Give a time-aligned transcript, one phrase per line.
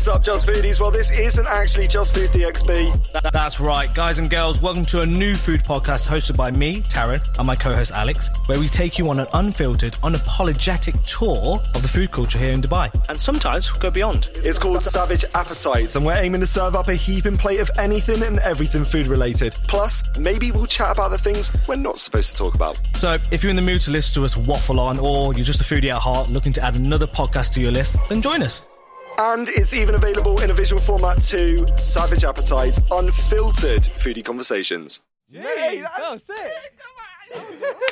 [0.00, 0.80] What's up, Just Foodies?
[0.80, 3.32] Well, this isn't actually Just Food DXB.
[3.32, 4.62] That's right, guys and girls.
[4.62, 8.58] Welcome to a new food podcast hosted by me, Taran, and my co-host Alex, where
[8.58, 12.90] we take you on an unfiltered, unapologetic tour of the food culture here in Dubai,
[13.10, 14.30] and sometimes we go beyond.
[14.36, 18.22] It's called Savage Appetites, and we're aiming to serve up a heaping plate of anything
[18.22, 19.54] and everything food related.
[19.68, 22.80] Plus, maybe we'll chat about the things we're not supposed to talk about.
[22.96, 25.60] So, if you're in the mood to listen to us waffle on, or you're just
[25.60, 28.64] a foodie at heart looking to add another podcast to your list, then join us.
[29.22, 31.66] And it's even available in a visual format too.
[31.76, 35.02] Savage Appetites, unfiltered foodie conversations.
[35.30, 36.50] Hey, that was sick.